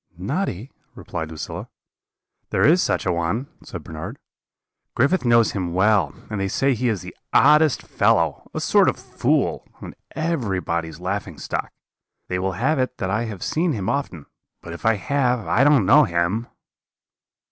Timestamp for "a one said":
3.05-3.83